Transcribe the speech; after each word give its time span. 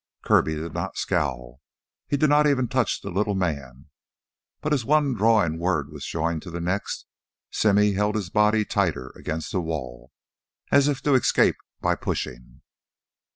Kirby 0.23 0.55
did 0.55 0.73
not 0.73 0.97
scowl, 0.97 1.61
he 2.07 2.17
did 2.17 2.27
not 2.27 2.47
even 2.47 2.67
touch 2.67 3.01
the 3.03 3.11
little 3.11 3.35
man. 3.35 3.89
But 4.59 4.73
as 4.73 4.83
one 4.83 5.13
drawling 5.13 5.59
word 5.59 5.91
was 5.91 6.07
joined 6.07 6.41
to 6.41 6.49
the 6.49 6.59
next, 6.59 7.05
Simmy 7.51 7.91
held 7.93 8.15
his 8.15 8.31
body 8.31 8.65
tighter 8.65 9.13
against 9.15 9.51
the 9.51 9.61
wall, 9.61 10.11
as 10.71 10.87
if 10.87 11.03
to 11.03 11.13
escape 11.13 11.57
by 11.81 11.93
pushing. 11.93 12.61